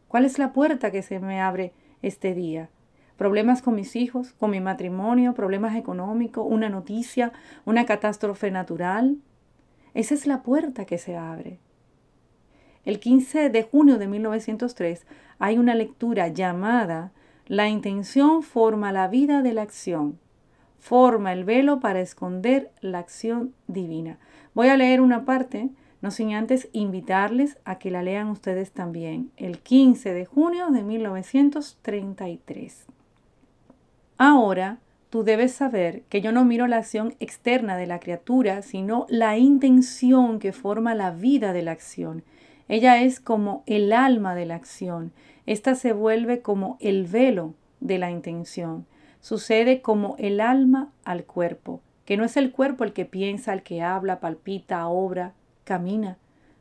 ¿Cuál 0.09 0.25
es 0.25 0.39
la 0.39 0.55
puerta 0.55 0.91
que 0.91 1.03
se 1.03 1.21
me 1.21 1.39
abre 1.39 1.75
este 2.01 2.35
día? 2.35 2.71
Problemas 3.19 3.61
con 3.61 3.75
mis 3.75 3.95
hijos, 3.95 4.33
con 4.33 4.53
mi 4.53 4.61
matrimonio, 4.61 5.35
problemas 5.35 5.77
económicos, 5.77 6.47
una 6.49 6.71
noticia, 6.71 7.35
una 7.67 7.85
catástrofe 7.85 8.51
natural. 8.51 9.19
Esa 9.93 10.15
es 10.15 10.27
la 10.27 10.43
puerta 10.43 10.87
que 10.87 10.97
se 10.97 11.19
abre. 11.19 11.59
El 12.87 12.99
15 12.99 13.51
de 13.51 13.63
junio 13.65 13.99
de 13.99 14.09
1903 14.09 15.07
hay 15.39 15.59
una 15.59 15.75
lectura 15.75 16.29
llamada 16.29 17.13
la 17.51 17.69
intención 17.69 18.43
forma 18.45 18.93
la 18.93 19.09
vida 19.09 19.43
de 19.43 19.53
la 19.53 19.63
acción, 19.63 20.21
forma 20.79 21.33
el 21.33 21.43
velo 21.43 21.81
para 21.81 22.01
esconder 22.01 22.71
la 22.81 23.01
acción 23.01 23.53
divina. 23.67 24.21
Voy 24.55 24.69
a 24.69 24.77
leer 24.77 25.01
una 25.01 25.25
parte, 25.25 25.69
no 26.01 26.13
sin 26.13 26.33
antes 26.33 26.69
invitarles 26.71 27.59
a 27.65 27.81
que 27.81 27.91
la 27.91 28.05
lean 28.05 28.29
ustedes 28.29 28.71
también, 28.71 29.33
el 29.37 29.59
15 29.59 30.15
de 30.15 30.27
junio 30.27 30.71
de 30.71 30.85
1933. 30.85 32.87
Ahora, 34.17 34.79
tú 35.09 35.25
debes 35.25 35.51
saber 35.51 36.03
que 36.03 36.21
yo 36.21 36.31
no 36.31 36.45
miro 36.45 36.69
la 36.69 36.77
acción 36.77 37.17
externa 37.19 37.77
de 37.77 37.89
la 37.89 37.99
criatura, 37.99 38.63
sino 38.63 39.07
la 39.09 39.39
intención 39.39 40.39
que 40.39 40.53
forma 40.53 40.95
la 40.95 41.11
vida 41.11 41.53
de 41.53 41.63
la 41.63 41.73
acción. 41.73 42.23
Ella 42.69 43.03
es 43.03 43.19
como 43.19 43.65
el 43.67 43.93
alma 43.93 44.37
de 44.37 44.47
la 44.47 44.55
acción 44.55 45.11
esta 45.47 45.75
se 45.75 45.93
vuelve 45.93 46.43
como 46.43 46.77
el 46.81 47.07
velo 47.07 47.55
de 47.81 47.99
la 47.99 48.11
intención. 48.11 48.87
Sucede 49.21 49.83
como 49.83 50.17
el 50.19 50.41
alma 50.41 50.93
al 51.05 51.25
cuerpo, 51.25 51.81
que 52.05 52.17
no 52.17 52.25
es 52.25 52.37
el 52.37 52.53
cuerpo 52.53 52.85
el 52.85 52.93
que 52.93 53.05
piensa, 53.05 53.53
el 53.53 53.63
que 53.63 53.83
habla, 53.83 54.21
palpita, 54.21 54.87
obra, 54.89 55.35
camina, 55.65 56.19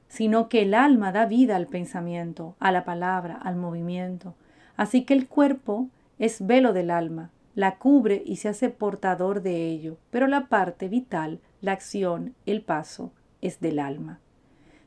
sino 0.07 0.49
que 0.49 0.63
el 0.63 0.73
alma 0.73 1.11
da 1.11 1.25
vida 1.25 1.55
al 1.55 1.67
pensamiento, 1.67 2.55
a 2.59 2.71
la 2.71 2.83
palabra, 2.83 3.35
al 3.35 3.55
movimiento. 3.55 4.35
Así 4.75 5.03
que 5.03 5.13
el 5.13 5.27
cuerpo 5.27 5.89
es 6.17 6.45
velo 6.45 6.73
del 6.73 6.91
alma, 6.91 7.31
la 7.55 7.77
cubre 7.77 8.23
y 8.25 8.37
se 8.37 8.49
hace 8.49 8.69
portador 8.69 9.41
de 9.41 9.67
ello, 9.67 9.97
pero 10.09 10.27
la 10.27 10.47
parte 10.47 10.87
vital, 10.87 11.39
la 11.61 11.73
acción, 11.73 12.35
el 12.45 12.61
paso, 12.61 13.11
es 13.41 13.59
del 13.59 13.79
alma. 13.79 14.19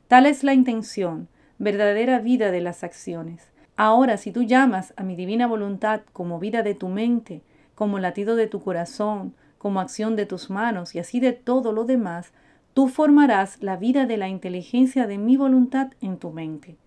Tal 0.07 0.25
es 0.25 0.43
la 0.43 0.53
intención, 0.53 1.27
verdadera 1.57 2.19
vida 2.19 2.51
de 2.51 2.61
las 2.61 2.83
acciones. 2.83 3.52
Ahora, 3.75 4.17
si 4.17 4.31
tú 4.31 4.43
llamas 4.43 4.93
a 4.97 5.03
mi 5.03 5.15
divina 5.15 5.47
voluntad 5.47 6.01
como 6.13 6.39
vida 6.39 6.61
de 6.61 6.75
tu 6.75 6.89
mente, 6.89 7.41
como 7.75 7.99
latido 7.99 8.35
de 8.35 8.47
tu 8.47 8.61
corazón, 8.61 9.33
como 9.57 9.79
acción 9.79 10.15
de 10.15 10.25
tus 10.25 10.49
manos 10.49 10.93
y 10.93 10.99
así 10.99 11.19
de 11.19 11.33
todo 11.33 11.71
lo 11.71 11.85
demás, 11.85 12.33
tú 12.73 12.87
formarás 12.87 13.61
la 13.61 13.77
vida 13.77 14.05
de 14.05 14.17
la 14.17 14.27
inteligencia 14.27 15.07
de 15.07 15.17
mi 15.17 15.37
voluntad 15.37 15.91
en 16.01 16.17
tu 16.17 16.31
mente, 16.31 16.77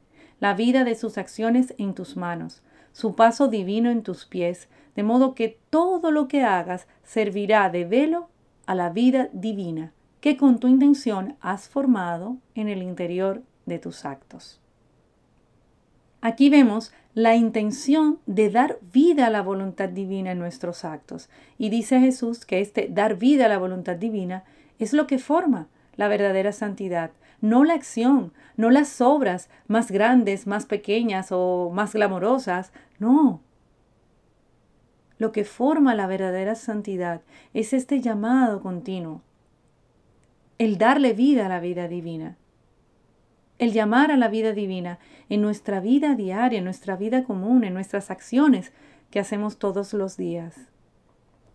la 0.40 0.54
vida 0.54 0.84
de 0.84 0.94
sus 0.94 1.18
acciones 1.18 1.74
en 1.78 1.94
tus 1.94 2.16
manos, 2.16 2.62
su 2.92 3.14
paso 3.14 3.48
divino 3.48 3.90
en 3.90 4.02
tus 4.02 4.24
pies, 4.24 4.68
de 4.94 5.02
modo 5.02 5.34
que 5.34 5.58
todo 5.70 6.10
lo 6.10 6.28
que 6.28 6.44
hagas 6.44 6.86
servirá 7.02 7.68
de 7.70 7.84
velo 7.84 8.28
a 8.66 8.74
la 8.74 8.90
vida 8.90 9.28
divina 9.32 9.92
que 10.20 10.36
con 10.36 10.58
tu 10.58 10.66
intención 10.66 11.36
has 11.40 11.68
formado 11.68 12.38
en 12.54 12.68
el 12.68 12.82
interior 12.82 13.42
de 13.64 13.78
tus 13.78 14.04
actos. 14.04 14.60
Aquí 16.20 16.48
vemos 16.50 16.92
la 17.14 17.34
intención 17.34 18.18
de 18.26 18.50
dar 18.50 18.78
vida 18.92 19.26
a 19.26 19.30
la 19.30 19.42
voluntad 19.42 19.88
divina 19.88 20.32
en 20.32 20.38
nuestros 20.38 20.84
actos. 20.84 21.28
Y 21.56 21.70
dice 21.70 22.00
Jesús 22.00 22.44
que 22.44 22.60
este 22.60 22.88
dar 22.90 23.16
vida 23.16 23.46
a 23.46 23.48
la 23.48 23.58
voluntad 23.58 23.96
divina 23.96 24.44
es 24.78 24.92
lo 24.92 25.06
que 25.06 25.18
forma 25.18 25.68
la 25.96 26.08
verdadera 26.08 26.52
santidad, 26.52 27.10
no 27.40 27.64
la 27.64 27.74
acción, 27.74 28.32
no 28.56 28.70
las 28.70 29.00
obras 29.00 29.48
más 29.66 29.90
grandes, 29.90 30.46
más 30.46 30.66
pequeñas 30.66 31.28
o 31.30 31.70
más 31.72 31.94
glamorosas, 31.94 32.72
no. 32.98 33.40
Lo 35.18 35.32
que 35.32 35.44
forma 35.44 35.94
la 35.94 36.06
verdadera 36.06 36.54
santidad 36.54 37.22
es 37.54 37.72
este 37.72 38.02
llamado 38.02 38.60
continuo, 38.60 39.22
el 40.58 40.76
darle 40.76 41.14
vida 41.14 41.46
a 41.46 41.48
la 41.48 41.60
vida 41.60 41.88
divina 41.88 42.36
el 43.58 43.72
llamar 43.72 44.10
a 44.10 44.16
la 44.16 44.28
vida 44.28 44.52
divina 44.52 44.98
en 45.28 45.42
nuestra 45.42 45.80
vida 45.80 46.14
diaria, 46.14 46.58
en 46.58 46.64
nuestra 46.64 46.96
vida 46.96 47.24
común, 47.24 47.64
en 47.64 47.74
nuestras 47.74 48.10
acciones 48.10 48.72
que 49.10 49.20
hacemos 49.20 49.58
todos 49.58 49.92
los 49.94 50.16
días. 50.16 50.68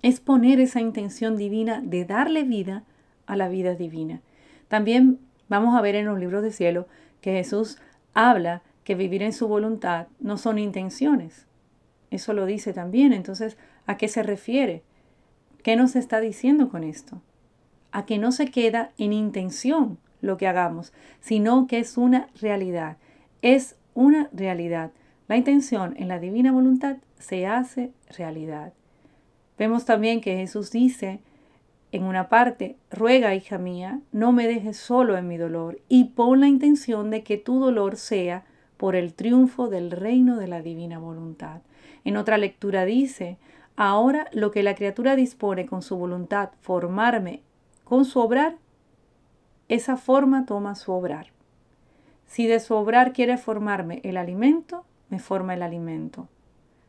Es 0.01 0.19
poner 0.19 0.59
esa 0.59 0.81
intención 0.81 1.37
divina 1.37 1.81
de 1.83 2.05
darle 2.05 2.43
vida 2.43 2.83
a 3.27 3.35
la 3.35 3.49
vida 3.49 3.75
divina. 3.75 4.21
También 4.67 5.19
vamos 5.47 5.77
a 5.77 5.81
ver 5.81 5.95
en 5.95 6.05
los 6.05 6.19
libros 6.19 6.43
de 6.43 6.51
cielo 6.51 6.87
que 7.21 7.33
Jesús 7.33 7.77
habla 8.13 8.63
que 8.83 8.95
vivir 8.95 9.21
en 9.21 9.33
su 9.33 9.47
voluntad 9.47 10.07
no 10.19 10.37
son 10.37 10.57
intenciones. 10.57 11.45
Eso 12.09 12.33
lo 12.33 12.45
dice 12.45 12.73
también. 12.73 13.13
Entonces, 13.13 13.57
¿a 13.85 13.97
qué 13.97 14.07
se 14.07 14.23
refiere? 14.23 14.83
¿Qué 15.63 15.75
nos 15.75 15.95
está 15.95 16.19
diciendo 16.19 16.69
con 16.69 16.83
esto? 16.83 17.21
A 17.91 18.05
que 18.05 18.17
no 18.17 18.31
se 18.31 18.47
queda 18.47 18.91
en 18.97 19.13
intención, 19.13 19.99
lo 20.21 20.37
que 20.37 20.47
hagamos, 20.47 20.93
sino 21.19 21.67
que 21.67 21.79
es 21.79 21.97
una 21.97 22.27
realidad. 22.39 22.97
Es 23.41 23.75
una 23.93 24.29
realidad. 24.33 24.91
La 25.27 25.37
intención 25.37 25.95
en 25.97 26.07
la 26.07 26.19
divina 26.19 26.51
voluntad 26.51 26.97
se 27.19 27.47
hace 27.47 27.91
realidad. 28.17 28.73
Vemos 29.57 29.85
también 29.85 30.21
que 30.21 30.35
Jesús 30.35 30.71
dice 30.71 31.19
en 31.91 32.03
una 32.03 32.29
parte, 32.29 32.77
ruega, 32.89 33.35
hija 33.35 33.57
mía, 33.57 33.99
no 34.11 34.31
me 34.31 34.47
dejes 34.47 34.77
solo 34.77 35.17
en 35.17 35.27
mi 35.27 35.37
dolor 35.37 35.79
y 35.89 36.05
pon 36.05 36.39
la 36.39 36.47
intención 36.47 37.09
de 37.09 37.23
que 37.23 37.37
tu 37.37 37.59
dolor 37.59 37.97
sea 37.97 38.45
por 38.77 38.95
el 38.95 39.13
triunfo 39.13 39.67
del 39.67 39.91
reino 39.91 40.37
de 40.37 40.47
la 40.47 40.61
divina 40.61 40.99
voluntad. 40.99 41.61
En 42.05 42.17
otra 42.17 42.37
lectura 42.37 42.85
dice, 42.85 43.37
ahora 43.75 44.27
lo 44.31 44.51
que 44.51 44.63
la 44.63 44.75
criatura 44.75 45.15
dispone 45.15 45.65
con 45.65 45.81
su 45.81 45.97
voluntad 45.97 46.49
formarme 46.61 47.41
con 47.91 48.05
su 48.05 48.21
obrar, 48.21 48.55
esa 49.71 49.95
forma 49.95 50.45
toma 50.45 50.75
su 50.75 50.91
obrar. 50.91 51.27
Si 52.25 52.45
de 52.45 52.59
su 52.59 52.75
obrar 52.75 53.13
quiere 53.13 53.37
formarme 53.37 54.01
el 54.03 54.17
alimento, 54.17 54.83
me 55.09 55.17
forma 55.17 55.53
el 55.53 55.63
alimento. 55.63 56.27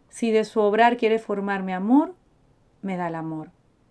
Si 0.09 0.33
de 0.33 0.45
su 0.45 0.59
obrar 0.59 0.97
quiere 0.97 1.21
formarme 1.21 1.75
amor, 1.75 2.17
me 2.83 2.97
da 2.97 3.07
el 3.07 3.15
amor. 3.15 3.51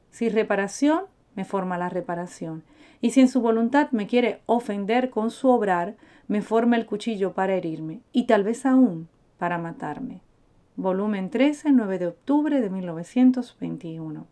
Si 0.09 0.27
reparación, 0.27 1.05
me 1.35 1.45
forma 1.45 1.77
la 1.77 1.87
reparación. 1.87 2.63
Y 2.99 3.11
si 3.11 3.21
en 3.21 3.29
su 3.29 3.39
voluntad 3.39 3.91
me 3.91 4.07
quiere 4.07 4.41
ofender 4.45 5.09
con 5.09 5.31
su 5.31 5.47
obrar, 5.47 5.95
me 6.27 6.41
forma 6.41 6.75
el 6.75 6.85
cuchillo 6.85 7.31
para 7.31 7.55
herirme 7.55 8.01
y 8.11 8.25
tal 8.25 8.43
vez 8.43 8.65
aún 8.65 9.07
para 9.37 9.57
matarme. 9.57 10.19
Volumen 10.75 11.29
13, 11.29 11.71
9 11.71 11.97
de 11.97 12.07
octubre 12.07 12.59
de 12.59 12.69
1921. 12.69 14.27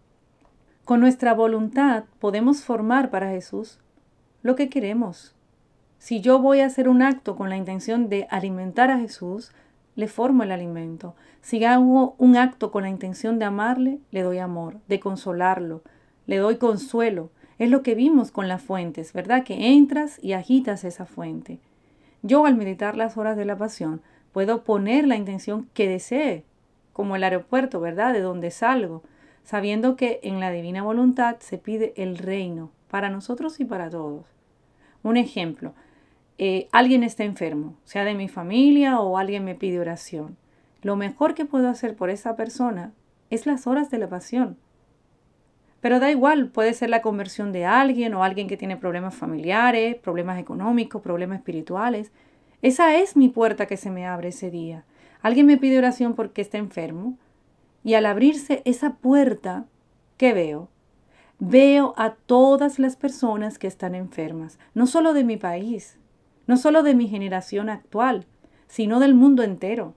Con 0.84 1.00
nuestra 1.00 1.34
voluntad 1.34 2.04
podemos 2.20 2.64
formar 2.66 3.10
para 3.10 3.30
Jesús 3.30 3.80
lo 4.42 4.56
que 4.56 4.70
queremos. 4.70 5.36
Si 5.98 6.22
yo 6.22 6.40
voy 6.40 6.62
a 6.62 6.66
hacer 6.66 6.88
un 6.88 7.02
acto 7.02 7.36
con 7.36 7.50
la 7.50 7.58
intención 7.58 8.08
de 8.08 8.26
alimentar 8.30 8.90
a 8.90 9.00
Jesús, 9.00 9.52
le 9.96 10.08
formo 10.08 10.44
el 10.44 10.52
alimento. 10.52 11.14
Si 11.42 11.64
hago 11.66 12.16
un 12.18 12.38
acto 12.38 12.72
con 12.72 12.84
la 12.84 12.90
intención 12.90 13.38
de 13.38 13.46
amarle, 13.46 14.00
le 14.12 14.22
doy 14.22 14.38
amor, 14.38 14.78
de 14.88 15.02
consolarlo, 15.02 15.82
le 16.26 16.38
doy 16.38 16.56
consuelo. 16.56 17.32
Es 17.58 17.70
lo 17.70 17.84
que 17.84 17.96
vimos 17.96 18.32
con 18.32 18.48
las 18.48 18.62
fuentes, 18.62 19.12
¿verdad? 19.12 19.44
Que 19.44 19.74
entras 19.74 20.24
y 20.24 20.32
agitas 20.32 20.86
esa 20.86 21.06
fuente. 21.06 21.60
Yo 22.22 22.46
al 22.46 22.56
meditar 22.56 22.96
las 22.96 23.18
horas 23.18 23.36
de 23.36 23.44
la 23.44 23.58
pasión 23.58 24.02
puedo 24.32 24.64
poner 24.64 25.06
la 25.06 25.18
intención 25.18 25.68
que 25.74 25.90
desee, 25.90 26.46
como 26.94 27.18
el 27.18 27.26
aeropuerto, 27.26 27.82
¿verdad? 27.82 28.14
De 28.14 28.22
donde 28.22 28.52
salgo, 28.52 29.04
sabiendo 29.44 29.98
que 29.98 30.22
en 30.24 30.40
la 30.40 30.52
divina 30.52 30.82
voluntad 30.82 31.38
se 31.40 31.58
pide 31.58 31.94
el 31.98 32.18
reino 32.18 32.72
para 32.90 33.10
nosotros 33.10 33.60
y 33.60 33.66
para 33.66 33.90
todos. 33.90 34.26
Un 35.04 35.18
ejemplo, 35.18 35.74
eh, 36.38 36.68
alguien 36.72 37.04
está 37.04 37.24
enfermo, 37.24 37.76
sea 37.84 38.04
de 38.04 38.16
mi 38.16 38.28
familia 38.28 39.00
o 39.00 39.18
alguien 39.18 39.44
me 39.44 39.56
pide 39.56 39.80
oración. 39.80 40.38
Lo 40.82 40.96
mejor 40.96 41.36
que 41.36 41.46
puedo 41.46 41.70
hacer 41.70 41.96
por 41.96 42.10
esa 42.10 42.36
persona 42.36 42.94
es 43.30 43.46
las 43.46 43.68
horas 43.68 43.90
de 43.92 43.98
la 43.98 44.08
pasión. 44.08 44.58
Pero 45.82 46.00
da 46.00 46.12
igual, 46.12 46.50
puede 46.50 46.74
ser 46.74 46.90
la 46.90 47.02
conversión 47.02 47.52
de 47.52 47.66
alguien 47.66 48.14
o 48.14 48.24
alguien 48.24 48.48
que 48.48 48.58
tiene 48.58 48.78
problemas 48.78 49.16
familiares, 49.16 49.96
problemas 49.96 50.40
económicos, 50.40 51.02
problemas 51.02 51.40
espirituales. 51.40 52.12
Esa 52.62 52.96
es 52.98 53.16
mi 53.16 53.30
puerta 53.30 53.66
que 53.66 53.78
se 53.78 53.92
me 53.92 54.06
abre 54.06 54.30
ese 54.30 54.52
día. 54.52 54.86
Alguien 55.22 55.46
me 55.46 55.58
pide 55.58 55.78
oración 55.78 56.16
porque 56.16 56.42
está 56.42 56.58
enfermo 56.58 57.18
y 57.84 57.94
al 57.94 58.06
abrirse 58.06 58.62
esa 58.66 58.96
puerta, 58.96 59.66
¿qué 60.18 60.34
veo? 60.34 60.70
Veo 61.42 61.94
a 61.96 62.16
todas 62.16 62.80
las 62.80 62.98
personas 62.98 63.58
que 63.58 63.68
están 63.68 63.96
enfermas, 63.96 64.60
no 64.74 64.88
solo 64.88 65.14
de 65.14 65.24
mi 65.24 65.38
país, 65.38 65.98
no 66.48 66.58
solo 66.58 66.84
de 66.84 66.94
mi 66.96 67.08
generación 67.08 67.70
actual, 67.70 68.26
sino 68.68 69.00
del 69.00 69.16
mundo 69.16 69.44
entero, 69.44 69.94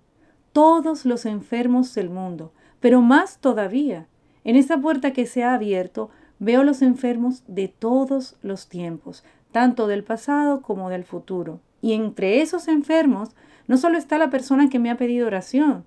todos 0.52 1.04
los 1.04 1.26
enfermos 1.26 1.96
del 1.96 2.10
mundo, 2.10 2.52
pero 2.78 3.00
más 3.00 3.38
todavía, 3.38 4.06
en 4.44 4.54
esa 4.54 4.78
puerta 4.78 5.12
que 5.12 5.26
se 5.26 5.42
ha 5.42 5.54
abierto, 5.54 6.10
veo 6.38 6.62
los 6.62 6.80
enfermos 6.80 7.42
de 7.48 7.66
todos 7.66 8.36
los 8.42 8.68
tiempos, 8.68 9.24
tanto 9.50 9.88
del 9.88 10.04
pasado 10.04 10.62
como 10.62 10.90
del 10.90 11.02
futuro. 11.02 11.58
Y 11.80 11.94
entre 11.94 12.40
esos 12.40 12.68
enfermos 12.68 13.30
no 13.66 13.78
solo 13.78 13.98
está 13.98 14.16
la 14.16 14.30
persona 14.30 14.68
que 14.68 14.78
me 14.78 14.90
ha 14.90 14.96
pedido 14.96 15.26
oración, 15.26 15.84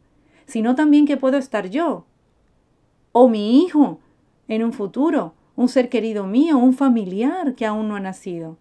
sino 0.48 0.76
también 0.76 1.06
que 1.06 1.16
puedo 1.16 1.38
estar 1.38 1.70
yo, 1.70 2.06
o 3.14 3.30
mi 3.30 3.64
hijo 3.64 4.00
en 4.50 4.62
un 4.62 4.74
futuro, 4.74 5.34
un 5.56 5.70
ser 5.70 5.90
querido 5.90 6.26
mío, 6.28 6.58
un 6.58 6.74
familiar 6.74 7.56
que 7.56 7.66
aún 7.66 7.88
no 7.88 7.96
ha 7.96 8.00
nacido 8.00 8.58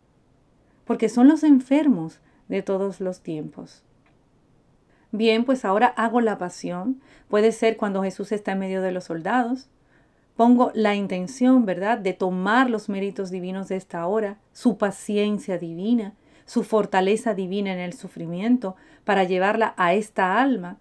porque 0.85 1.09
son 1.09 1.29
los 1.29 1.43
enfermos 1.43 2.21
de 2.49 2.63
todos 2.63 3.01
los 3.01 3.21
tiempos. 3.21 3.83
Bien, 5.13 5.45
pues 5.45 5.65
ahora 5.65 5.87
hago 5.87 6.21
la 6.21 6.39
pasión. 6.39 7.01
Puede 7.29 7.53
ser 7.53 7.77
cuando 7.77 8.03
Jesús 8.03 8.33
está 8.33 8.53
en 8.53 8.59
medio 8.59 8.83
de 8.83 8.93
los 8.93 9.05
soldados. 9.05 9.69
Pongo 10.37 10.73
la 10.75 10.95
intención, 10.95 11.65
¿verdad?, 11.65 11.99
de 11.99 12.13
tomar 12.13 12.69
los 12.69 12.89
méritos 12.89 13.31
divinos 13.31 13.69
de 13.69 13.77
esta 13.77 14.07
hora, 14.07 14.39
su 14.53 14.77
paciencia 14.77 15.59
divina, 15.59 16.15
su 16.45 16.65
fortaleza 16.65 17.35
divina 17.35 17.73
en 17.73 17.79
el 17.79 17.93
sufrimiento, 17.93 18.75
para 19.05 19.25
llevarla 19.25 19.75
a 19.77 19.95
esta 19.95 20.41
alma 20.41 20.79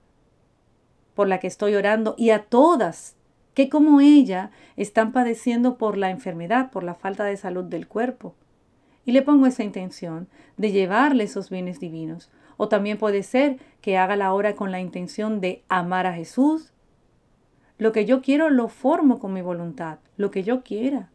por 1.13 1.28
la 1.28 1.39
que 1.39 1.47
estoy 1.47 1.76
orando 1.76 2.15
y 2.17 2.32
a 2.32 2.45
todas 2.45 3.15
que 3.53 3.69
como 3.69 4.01
ella 4.01 4.51
están 4.75 5.11
padeciendo 5.11 5.77
por 5.77 5.97
la 5.97 6.09
enfermedad, 6.09 6.71
por 6.71 6.83
la 6.83 6.95
falta 6.95 7.23
de 7.23 7.37
salud 7.37 7.63
del 7.65 7.87
cuerpo 7.87 8.35
y 9.05 9.11
le 9.11 9.21
pongo 9.21 9.45
esa 9.45 9.63
intención 9.63 10.27
de 10.57 10.71
llevarle 10.71 11.25
esos 11.25 11.49
bienes 11.49 11.79
divinos. 11.79 12.31
O 12.57 12.67
también 12.67 12.97
puede 12.97 13.23
ser 13.23 13.57
que 13.81 13.97
haga 13.97 14.15
la 14.15 14.33
hora 14.33 14.55
con 14.55 14.71
la 14.71 14.79
intención 14.79 15.41
de 15.41 15.63
amar 15.67 16.05
a 16.05 16.13
Jesús. 16.13 16.73
Lo 17.77 17.91
que 17.91 18.05
yo 18.05 18.21
quiero 18.21 18.49
lo 18.49 18.67
formo 18.69 19.19
con 19.19 19.33
mi 19.33 19.41
voluntad, 19.41 19.99
lo 20.17 20.31
que 20.31 20.43
yo 20.43 20.63
quiera. 20.63 21.09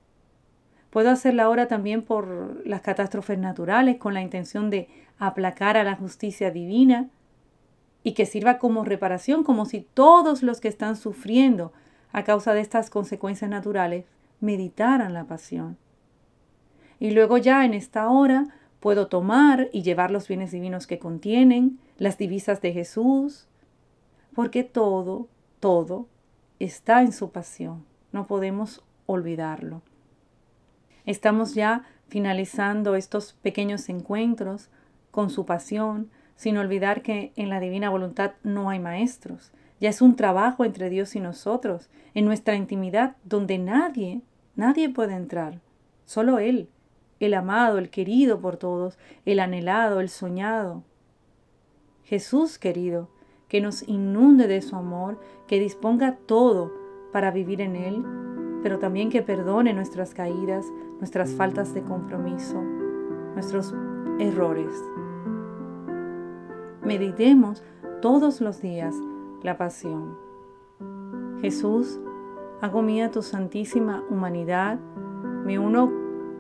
Puedo 0.90 1.11
hacer 1.11 1.35
la 1.35 1.48
hora 1.48 1.68
también 1.68 2.03
por 2.03 2.66
las 2.66 2.81
catástrofes 2.81 3.38
naturales 3.38 3.98
con 3.98 4.14
la 4.14 4.22
intención 4.22 4.70
de 4.70 4.88
aplacar 5.18 5.77
a 5.77 5.85
la 5.85 5.96
justicia 5.96 6.51
divina 6.51 7.09
y 8.03 8.12
que 8.12 8.27
sirva 8.27 8.59
como 8.59 8.85
reparación, 8.85 9.44
como 9.44 9.66
si 9.66 9.81
todos 9.81 10.42
los 10.42 10.61
que 10.61 10.68
están 10.68 10.96
sufriendo 10.96 11.72
a 12.12 12.25
causa 12.25 12.55
de 12.55 12.61
estas 12.61 12.90
consecuencias 12.90 13.51
naturales 13.51 14.05
meditaran 14.40 15.14
la 15.14 15.25
pasión. 15.25 15.77
Y 17.01 17.11
luego 17.11 17.38
ya 17.38 17.64
en 17.64 17.75
esta 17.75 18.09
hora 18.11 18.49
puedo 18.81 19.09
tomar 19.09 19.68
y 19.73 19.83
llevar 19.83 20.11
los 20.11 20.29
bienes 20.29 20.51
divinos 20.51 20.87
que 20.87 20.99
contienen, 20.99 21.79
las 21.97 22.18
divisas 22.18 22.61
de 22.61 22.73
Jesús, 22.73 23.47
porque 24.35 24.64
todo, 24.64 25.29
todo 25.61 26.07
está 26.59 27.03
en 27.03 27.12
su 27.12 27.31
pasión. 27.31 27.85
No 28.12 28.27
podemos 28.27 28.85
olvidarlo. 29.07 29.83
Estamos 31.07 31.55
ya 31.55 31.85
finalizando 32.09 32.94
estos 32.94 33.33
pequeños 33.33 33.88
encuentros 33.88 34.71
con 35.11 35.31
su 35.31 35.44
pasión, 35.47 36.11
sin 36.37 36.57
olvidar 36.57 37.03
que 37.03 37.33
en 37.37 37.49
la 37.49 37.61
divina 37.61 37.90
voluntad 37.90 38.33
no 38.42 38.71
hay 38.71 38.79
maestros. 38.79 39.51
Ya 39.81 39.91
es 39.91 40.03
un 40.03 40.17
trabajo 40.17 40.64
entre 40.64 40.91
Dios 40.91 41.14
y 41.17 41.21
nosotros, 41.21 41.88
en 42.14 42.25
nuestra 42.25 42.57
intimidad, 42.57 43.17
donde 43.25 43.59
nadie, 43.59 44.23
nadie 44.57 44.88
puede 44.88 45.14
entrar, 45.14 45.61
solo 46.05 46.38
Él 46.38 46.69
el 47.21 47.35
amado, 47.35 47.79
el 47.79 47.91
querido 47.91 48.41
por 48.41 48.57
todos, 48.57 48.99
el 49.25 49.41
anhelado, 49.41 50.01
el 50.01 50.09
soñado. 50.09 50.83
Jesús 52.05 52.59
querido, 52.59 53.09
que 53.49 53.61
nos 53.61 53.87
inunde 53.88 54.47
de 54.47 54.62
su 54.62 54.77
amor, 54.77 55.19
que 55.47 55.59
disponga 55.59 56.17
todo 56.27 56.73
para 57.12 57.31
vivir 57.31 57.61
en 57.61 57.77
Él, 57.77 58.05
pero 58.62 58.79
también 58.79 59.11
que 59.11 59.23
perdone 59.23 59.73
nuestras 59.73 60.14
caídas, 60.14 60.67
nuestras 60.99 61.33
faltas 61.33 61.75
de 61.75 61.83
compromiso, 61.83 62.62
nuestros 63.35 63.75
errores. 64.19 64.73
Meditemos 66.83 67.62
todos 68.01 68.41
los 68.41 68.62
días 68.62 68.95
la 69.42 69.57
pasión. 69.57 70.16
Jesús, 71.40 72.01
hago 72.61 72.83
mía 72.83 73.11
tu 73.11 73.22
santísima 73.22 74.03
humanidad, 74.11 74.79
me 75.44 75.59
uno 75.59 75.90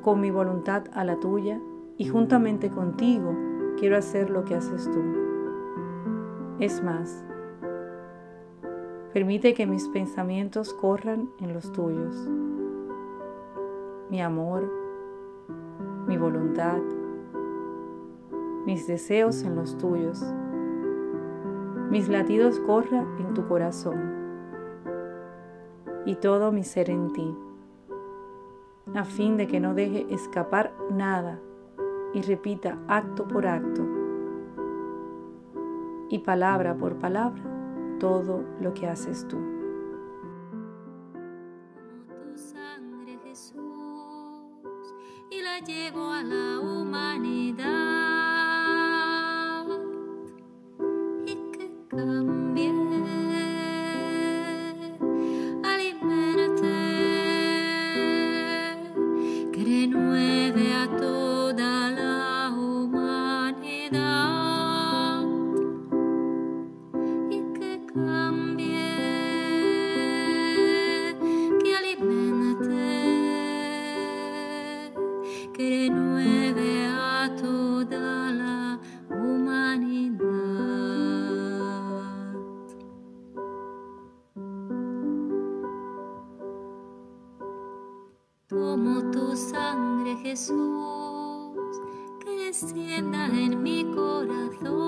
con 0.02 0.20
mi 0.20 0.30
voluntad 0.30 0.84
a 0.92 1.04
la 1.04 1.18
tuya 1.20 1.60
y 1.96 2.08
juntamente 2.08 2.70
contigo 2.70 3.34
quiero 3.78 3.96
hacer 3.96 4.30
lo 4.30 4.44
que 4.44 4.54
haces 4.54 4.90
tú. 4.90 5.00
Es 6.58 6.82
más, 6.82 7.24
permite 9.12 9.54
que 9.54 9.66
mis 9.66 9.88
pensamientos 9.88 10.74
corran 10.74 11.30
en 11.40 11.54
los 11.54 11.70
tuyos. 11.72 12.16
Mi 14.10 14.20
amor, 14.20 14.70
mi 16.06 16.16
voluntad, 16.16 16.78
mis 18.66 18.86
deseos 18.86 19.44
en 19.44 19.54
los 19.54 19.76
tuyos. 19.78 20.24
Mis 21.90 22.08
latidos 22.08 22.60
corran 22.60 23.06
en 23.18 23.34
tu 23.34 23.46
corazón 23.48 23.98
y 26.04 26.16
todo 26.16 26.52
mi 26.52 26.64
ser 26.64 26.90
en 26.90 27.12
ti 27.12 27.36
a 28.94 29.04
fin 29.04 29.36
de 29.36 29.46
que 29.46 29.60
no 29.60 29.74
deje 29.74 30.06
escapar 30.10 30.72
nada 30.90 31.38
y 32.14 32.22
repita 32.22 32.78
acto 32.88 33.28
por 33.28 33.46
acto 33.46 33.86
y 36.08 36.20
palabra 36.20 36.76
por 36.76 36.98
palabra 36.98 37.42
todo 38.00 38.44
lo 38.60 38.72
que 38.72 38.86
haces 38.86 39.26
tú. 39.28 39.57
Como 52.18 52.67
descienda 92.60 93.26
en 93.26 93.62
mi 93.62 93.84
corazón 93.94 94.87